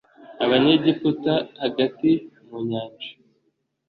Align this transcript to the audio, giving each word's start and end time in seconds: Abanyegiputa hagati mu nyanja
Abanyegiputa 0.43 1.33
hagati 1.61 2.09
mu 2.47 2.57
nyanja 2.69 3.09